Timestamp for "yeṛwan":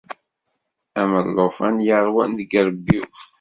1.87-2.31